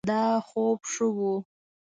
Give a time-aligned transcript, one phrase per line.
[0.09, 1.35] دا خوب ښه ؤ